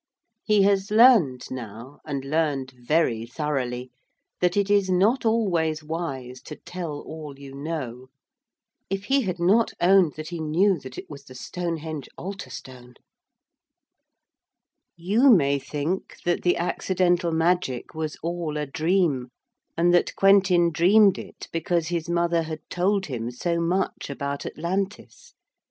He 0.43 0.63
has 0.63 0.89
learned 0.89 1.43
now, 1.51 1.99
and 2.05 2.25
learned 2.25 2.71
very 2.71 3.27
thoroughly, 3.27 3.91
that 4.39 4.57
it 4.57 4.67
is 4.71 4.89
not 4.89 5.25
always 5.27 5.83
wise 5.83 6.41
to 6.45 6.55
tell 6.55 7.01
all 7.01 7.35
you 7.37 7.53
know. 7.53 8.07
If 8.89 9.03
he 9.03 9.21
had 9.21 9.39
not 9.39 9.73
owned 9.79 10.13
that 10.15 10.29
he 10.29 10.39
knew 10.39 10.79
that 10.79 10.97
it 10.97 11.07
was 11.07 11.25
the 11.25 11.35
Stonehenge 11.35 12.09
altar 12.17 12.49
stone! 12.49 12.95
You 14.95 15.29
may 15.29 15.59
think 15.59 16.15
that 16.25 16.41
the 16.41 16.57
accidental 16.57 17.31
magic 17.31 17.93
was 17.93 18.17
all 18.23 18.57
a 18.57 18.65
dream, 18.65 19.27
and 19.77 19.93
that 19.93 20.15
Quentin 20.15 20.71
dreamed 20.71 21.19
it 21.19 21.47
because 21.51 21.89
his 21.89 22.09
mother 22.09 22.41
had 22.41 22.67
told 22.71 23.05
him 23.05 23.29
so 23.29 23.59
much 23.59 24.09
about 24.09 24.47
Atlantis. 24.47 25.35